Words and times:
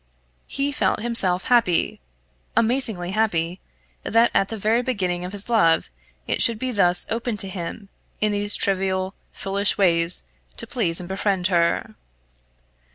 He 0.47 0.71
felt 0.71 1.01
himself 1.01 1.43
happy, 1.43 2.01
amazingly 2.57 3.11
happy, 3.11 3.59
that 4.01 4.31
at 4.33 4.47
the 4.47 4.57
very 4.57 4.81
beginning 4.81 5.23
of 5.23 5.31
his 5.31 5.47
love, 5.47 5.91
it 6.25 6.41
should 6.41 6.59
thus 6.59 7.05
be 7.05 7.11
open 7.13 7.37
to 7.37 7.47
him, 7.47 7.87
in 8.19 8.31
these 8.31 8.55
trivial, 8.55 9.13
foolish 9.31 9.77
ways, 9.77 10.23
to 10.57 10.65
please 10.65 10.99
and 10.99 11.07
befriend 11.07 11.45
her. 11.49 11.93